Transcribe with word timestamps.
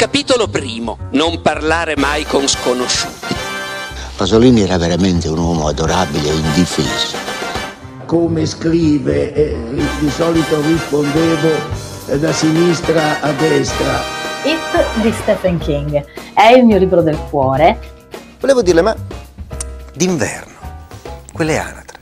Capitolo 0.00 0.48
primo. 0.48 0.96
Non 1.10 1.42
parlare 1.42 1.94
mai 1.94 2.24
con 2.24 2.48
sconosciuti. 2.48 3.34
Pasolini 4.16 4.62
era 4.62 4.78
veramente 4.78 5.28
un 5.28 5.36
uomo 5.36 5.66
adorabile 5.66 6.30
e 6.30 6.36
indifeso. 6.36 7.18
Come 8.06 8.46
scrive, 8.46 9.34
eh, 9.34 9.58
di 9.98 10.08
solito 10.08 10.58
rispondevo 10.62 11.48
eh, 12.06 12.18
da 12.18 12.32
sinistra 12.32 13.20
a 13.20 13.30
destra. 13.32 14.00
It 14.44 15.02
di 15.02 15.12
Stephen 15.12 15.58
King 15.58 16.02
è 16.32 16.50
il 16.56 16.64
mio 16.64 16.78
libro 16.78 17.02
del 17.02 17.18
cuore. 17.28 17.78
Volevo 18.40 18.62
dirle, 18.62 18.80
ma 18.80 18.96
d'inverno, 19.92 20.56
quelle 21.30 21.58
anatre, 21.58 21.98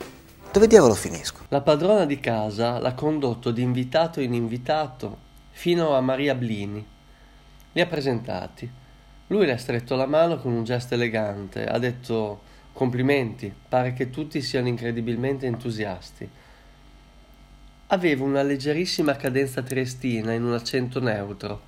dove 0.52 0.68
diavolo 0.68 0.94
finisco? 0.94 1.40
La 1.48 1.62
padrona 1.62 2.04
di 2.04 2.20
casa 2.20 2.78
l'ha 2.78 2.94
condotto 2.94 3.50
di 3.50 3.62
invitato 3.62 4.20
in 4.20 4.34
invitato 4.34 5.16
fino 5.50 5.96
a 5.96 6.00
Maria 6.00 6.36
Blini. 6.36 6.96
Li 7.72 7.80
ha 7.80 7.86
presentati. 7.86 8.70
Lui 9.28 9.44
le 9.44 9.52
ha 9.52 9.58
stretto 9.58 9.94
la 9.94 10.06
mano 10.06 10.38
con 10.38 10.52
un 10.52 10.64
gesto 10.64 10.94
elegante, 10.94 11.66
ha 11.66 11.78
detto 11.78 12.40
complimenti, 12.72 13.52
pare 13.68 13.92
che 13.92 14.08
tutti 14.08 14.40
siano 14.40 14.68
incredibilmente 14.68 15.46
entusiasti. 15.46 16.28
Aveva 17.88 18.24
una 18.24 18.42
leggerissima 18.42 19.16
cadenza 19.16 19.62
triestina 19.62 20.32
in 20.32 20.44
un 20.44 20.54
accento 20.54 21.00
neutro. 21.00 21.60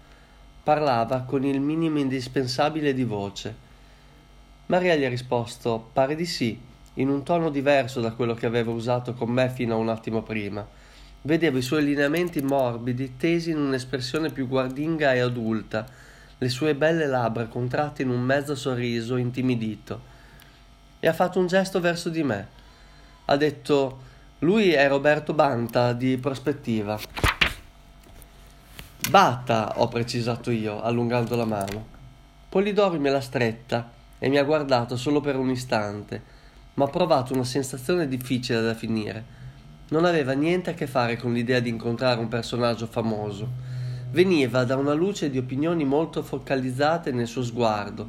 Parlava 0.63 1.23
con 1.23 1.45
il 1.45 1.61
minimo 1.61 1.99
indispensabile 1.99 2.95
di 2.95 3.05
voce. 3.05 3.55
Maria 4.67 4.95
gli 4.95 5.05
ha 5.05 5.09
risposto 5.09 5.91
pare 5.93 6.15
di 6.15 6.27
sì 6.27 6.59
in 6.95 7.09
un 7.09 7.23
tono 7.25 7.51
diverso 7.51 8.01
da 8.01 8.13
quello 8.13 8.35
che 8.35 8.47
aveva 8.47 8.71
usato 8.71 9.15
con 9.15 9.31
me 9.31 9.51
fino 9.51 9.75
a 9.75 9.79
un 9.79 9.89
attimo 9.89 10.23
prima. 10.23 10.67
Vedevo 11.23 11.59
i 11.59 11.63
suoi 11.63 11.85
lineamenti 11.85 12.41
morbidi 12.41 13.17
tesi 13.17 13.51
in 13.51 13.59
un'espressione 13.59 14.31
più 14.31 14.49
guardinga 14.49 15.13
e 15.13 15.21
adulta, 15.21 15.87
le 16.39 16.49
sue 16.49 16.75
belle 16.75 17.07
labbra 17.07 17.47
contratte 17.47 18.03
in 18.03 18.09
un 18.09 18.21
mezzo 18.21 18.55
sorriso 18.55 19.17
intimidito. 19.17 20.09
E 20.99 21.09
ha 21.09 21.13
fatto 21.13 21.39
un 21.39 21.47
gesto 21.47 21.81
verso 21.81 22.09
di 22.09 22.23
me. 22.23 22.49
Ha 23.27 23.37
detto: 23.37 24.01
Lui 24.41 24.73
è 24.73 24.89
Roberto 24.89 25.35
Banta 25.35 25.93
di 25.93 26.17
Prospettiva. 26.17 26.99
Bata, 29.09 29.75
ho 29.77 29.89
precisato 29.89 30.51
io, 30.51 30.81
allungando 30.81 31.37
la 31.37 31.45
mano. 31.45 31.87
Polidori 32.49 32.99
me 32.99 33.11
l'ha 33.11 33.21
stretta 33.21 33.91
e 34.19 34.29
mi 34.29 34.39
ha 34.39 34.45
guardato 34.45 34.97
solo 34.97 35.21
per 35.21 35.37
un 35.37 35.51
istante 35.51 36.39
ma 36.81 36.87
ho 36.87 36.89
provato 36.89 37.35
una 37.35 37.45
sensazione 37.45 38.09
difficile 38.09 38.63
da 38.63 38.75
finire. 38.75 39.39
Non 39.91 40.05
aveva 40.05 40.35
niente 40.35 40.71
a 40.71 40.75
che 40.75 40.87
fare 40.87 41.17
con 41.17 41.33
l'idea 41.33 41.59
di 41.59 41.69
incontrare 41.69 42.21
un 42.21 42.29
personaggio 42.29 42.87
famoso. 42.87 43.49
Veniva 44.13 44.63
da 44.63 44.77
una 44.77 44.93
luce 44.93 45.31
di 45.31 45.39
opinioni 45.39 45.85
molto 45.85 46.23
focalizzate 46.23 47.11
nel 47.11 47.27
suo 47.27 47.43
sguardo, 47.43 48.09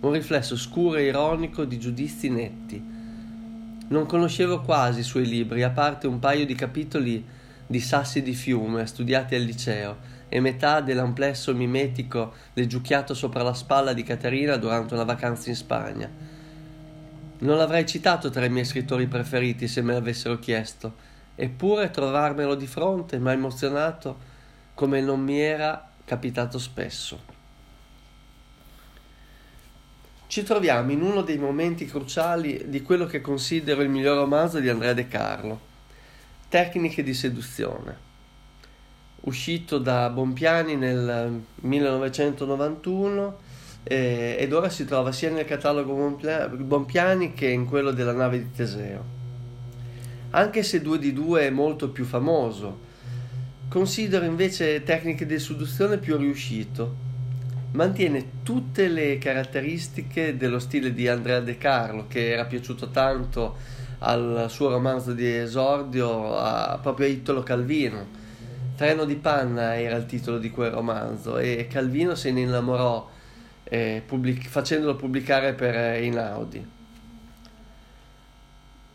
un 0.00 0.12
riflesso 0.12 0.54
scuro 0.54 0.98
e 0.98 1.04
ironico 1.04 1.64
di 1.64 1.78
giudizi 1.78 2.28
netti. 2.28 2.82
Non 3.88 4.04
conoscevo 4.04 4.60
quasi 4.60 5.00
i 5.00 5.02
suoi 5.02 5.26
libri, 5.26 5.62
a 5.62 5.70
parte 5.70 6.06
un 6.06 6.18
paio 6.18 6.44
di 6.44 6.54
capitoli 6.54 7.24
di 7.66 7.80
Sassi 7.80 8.20
di 8.20 8.34
fiume 8.34 8.84
studiati 8.86 9.34
al 9.34 9.42
liceo 9.42 9.96
e 10.28 10.40
metà 10.40 10.82
dell'amplesso 10.82 11.54
mimetico 11.54 12.34
leggiucchiato 12.52 13.14
sopra 13.14 13.42
la 13.42 13.54
spalla 13.54 13.94
di 13.94 14.02
Caterina 14.02 14.56
durante 14.56 14.92
una 14.92 15.04
vacanza 15.04 15.48
in 15.48 15.56
Spagna. 15.56 16.10
Non 17.38 17.56
l'avrei 17.56 17.86
citato 17.86 18.28
tra 18.28 18.44
i 18.44 18.50
miei 18.50 18.66
scrittori 18.66 19.06
preferiti 19.06 19.68
se 19.68 19.80
me 19.80 19.94
l'avessero 19.94 20.38
chiesto, 20.38 21.12
eppure 21.34 21.90
trovarmelo 21.90 22.54
di 22.54 22.66
fronte 22.66 23.18
mi 23.18 23.28
ha 23.28 23.32
emozionato 23.32 24.32
come 24.74 25.00
non 25.00 25.20
mi 25.20 25.40
era 25.40 25.90
capitato 26.04 26.58
spesso. 26.58 27.32
Ci 30.26 30.42
troviamo 30.42 30.90
in 30.90 31.02
uno 31.02 31.22
dei 31.22 31.38
momenti 31.38 31.86
cruciali 31.86 32.64
di 32.68 32.82
quello 32.82 33.06
che 33.06 33.20
considero 33.20 33.82
il 33.82 33.88
miglior 33.88 34.16
romanzo 34.16 34.58
di 34.58 34.68
Andrea 34.68 34.92
De 34.92 35.06
Carlo, 35.06 35.72
Tecniche 36.48 37.02
di 37.02 37.14
seduzione, 37.14 37.96
uscito 39.20 39.78
da 39.78 40.08
Bompiani 40.10 40.76
nel 40.76 41.42
1991 41.54 43.38
eh, 43.84 44.36
ed 44.38 44.52
ora 44.52 44.68
si 44.70 44.84
trova 44.84 45.12
sia 45.12 45.30
nel 45.30 45.44
catalogo 45.44 45.94
Bompiani 46.56 47.34
che 47.34 47.48
in 47.48 47.66
quello 47.66 47.92
della 47.92 48.12
nave 48.12 48.38
di 48.38 48.50
Teseo. 48.50 49.23
Anche 50.34 50.64
se 50.64 50.82
2 50.82 50.98
di 50.98 51.12
2 51.12 51.42
è 51.42 51.50
molto 51.50 51.90
più 51.90 52.04
famoso, 52.04 52.80
considero 53.68 54.24
invece 54.24 54.82
tecniche 54.82 55.26
di 55.26 55.38
seduzione 55.38 55.98
più 55.98 56.16
riuscito. 56.16 57.02
Mantiene 57.70 58.42
tutte 58.42 58.88
le 58.88 59.18
caratteristiche 59.18 60.36
dello 60.36 60.58
stile 60.58 60.92
di 60.92 61.06
Andrea 61.06 61.38
De 61.38 61.56
Carlo, 61.56 62.06
che 62.08 62.32
era 62.32 62.46
piaciuto 62.46 62.90
tanto 62.90 63.54
al 63.98 64.46
suo 64.48 64.70
romanzo 64.70 65.12
di 65.12 65.24
esordio, 65.24 66.36
a, 66.36 66.80
proprio 66.82 67.06
a 67.06 67.10
Italo 67.10 67.44
Calvino. 67.44 68.04
Treno 68.74 69.04
di 69.04 69.14
panna 69.14 69.78
era 69.78 69.94
il 69.94 70.06
titolo 70.06 70.38
di 70.38 70.50
quel 70.50 70.72
romanzo 70.72 71.38
e 71.38 71.68
Calvino 71.70 72.16
se 72.16 72.32
ne 72.32 72.40
innamorò 72.40 73.08
eh, 73.62 74.02
pubblic- 74.04 74.48
facendolo 74.48 74.96
pubblicare 74.96 75.52
per 75.52 75.76
eh, 75.76 76.04
Inaudi. 76.04 76.82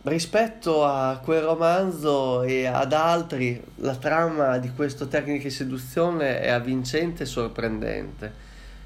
Rispetto 0.02 0.86
a 0.86 1.20
quel 1.22 1.42
romanzo 1.42 2.44
e 2.44 2.66
ad 2.66 2.94
altri, 2.94 3.62
la 3.76 3.96
trama 3.98 4.58
di 4.58 4.72
questo 4.72 5.10
Tecniche 5.10 5.44
di 5.44 5.50
seduzione 5.50 6.40
è 6.40 6.50
avvincente 6.50 7.24
e 7.24 7.26
sorprendente. 7.26 8.34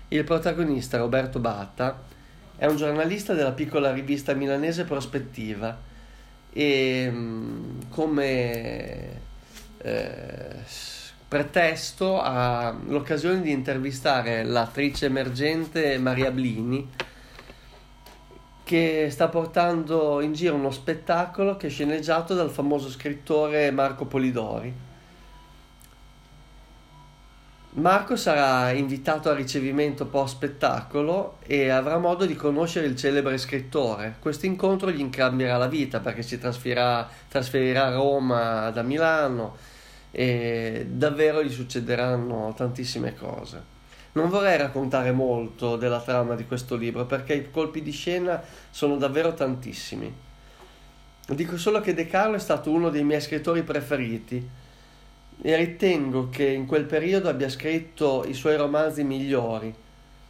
Il 0.07 0.23
protagonista, 0.23 0.97
Roberto 0.97 1.38
Batta, 1.38 2.02
è 2.56 2.66
un 2.66 2.78
giornalista 2.78 3.34
della 3.34 3.52
piccola 3.52 3.94
rivista 3.94 4.34
milanese 4.34 4.85
Prospettiva 4.85 5.78
e 6.52 7.07
mm, 7.12 7.79
come 7.90 9.19
eh, 9.78 10.56
pretesto 11.28 12.22
all'occasione 12.22 13.41
di 13.41 13.52
intervistare 13.52 14.44
l'attrice 14.44 15.06
emergente 15.06 16.00
Maria 16.00 16.31
Blini 16.31 16.90
che 18.73 19.09
sta 19.11 19.28
portando 19.28 20.19
in 20.19 20.34
giro 20.34 20.56
uno 20.56 20.72
spettacolo 20.72 21.57
che 21.57 21.67
è 21.67 21.69
sceneggiato 21.69 22.34
dal 22.34 22.50
famoso 22.50 22.89
scrittore 22.89 23.69
Marco 23.69 24.06
Polidori. 24.06 24.73
Marco 27.73 28.16
sarà 28.16 28.72
invitato 28.72 29.29
al 29.29 29.35
ricevimento 29.35 30.07
post 30.07 30.38
spettacolo 30.38 31.38
e 31.45 31.69
avrà 31.69 32.00
modo 32.00 32.25
di 32.25 32.35
conoscere 32.35 32.88
il 32.88 32.95
celebre 32.95 33.38
scrittore. 33.38 34.16
Questo 34.17 34.47
incontro 34.47 34.90
gli 34.90 35.01
incambierà 35.01 35.57
la 35.57 35.67
vita 35.67 36.00
perché 36.00 36.23
si 36.23 36.40
trasferirà, 36.40 37.07
trasferirà 37.29 37.85
a 37.85 37.94
Roma 37.94 38.72
da 38.72 38.81
Milano 38.81 39.55
e 40.09 40.88
davvero 40.90 41.44
gli 41.44 41.51
succederanno 41.51 42.51
tantissime 42.57 43.13
cose. 43.13 43.72
Non 44.13 44.29
vorrei 44.29 44.57
raccontare 44.57 45.12
molto 45.12 45.75
della 45.75 46.00
trama 46.00 46.35
di 46.35 46.46
questo 46.46 46.75
libro 46.75 47.06
perché 47.06 47.34
i 47.34 47.50
colpi 47.50 47.81
di 47.81 47.91
scena 47.91 48.41
sono 48.69 48.97
davvero 48.97 49.34
tantissimi. 49.34 50.13
Dico 51.28 51.57
solo 51.57 51.79
che 51.81 51.94
De 51.94 52.06
Carlo 52.06 52.35
è 52.35 52.40
stato 52.40 52.69
uno 52.69 52.90
dei 52.90 53.03
miei 53.03 53.22
scrittori 53.22 53.63
preferiti 53.63 54.50
e 55.41 55.56
ritengo 55.56 56.29
che 56.29 56.46
in 56.46 56.66
quel 56.66 56.85
periodo 56.85 57.28
abbia 57.28 57.50
scritto 57.50 58.23
i 58.28 58.34
suoi 58.34 58.56
romanzi 58.56 59.03
migliori, 59.03 59.73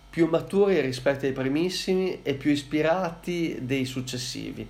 più 0.09 0.27
maturi 0.27 0.79
rispetto 0.79 1.25
ai 1.25 1.33
primissimi 1.33 2.21
e 2.21 2.35
più 2.35 2.51
ispirati 2.51 3.57
dei 3.61 3.83
successivi. 3.83 4.65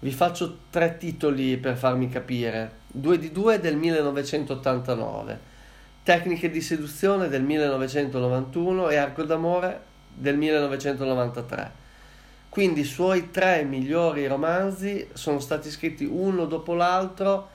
Vi 0.00 0.10
faccio 0.12 0.58
tre 0.70 0.96
titoli 0.96 1.56
per 1.58 1.76
farmi 1.76 2.08
capire. 2.08 2.76
2 2.86 3.18
di 3.18 3.30
2 3.32 3.60
del 3.60 3.76
1989, 3.76 5.56
Tecniche 6.08 6.48
di 6.48 6.62
seduzione 6.62 7.28
del 7.28 7.42
1991 7.42 8.88
e 8.88 8.96
Arco 8.96 9.24
d'amore 9.24 9.82
del 10.14 10.38
1993. 10.38 11.72
Quindi 12.48 12.80
i 12.80 12.84
suoi 12.84 13.30
tre 13.30 13.62
migliori 13.64 14.26
romanzi 14.26 15.06
sono 15.12 15.38
stati 15.38 15.68
scritti 15.68 16.06
uno 16.06 16.46
dopo 16.46 16.72
l'altro 16.72 17.50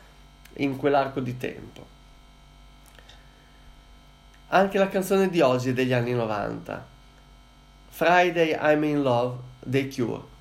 in 0.57 0.77
quell'arco 0.77 1.19
di 1.19 1.35
tempo. 1.35 1.83
Anche 4.50 4.77
la 4.77 4.88
canzone 4.88 5.31
di 5.31 5.41
oggi 5.41 5.69
è 5.69 5.73
degli 5.73 5.94
anni 5.94 6.13
90. 6.13 6.85
Friday 7.89 8.55
I'm 8.61 8.83
in 8.83 9.01
Love 9.01 9.35
dei 9.61 9.91
Cure. 9.91 10.32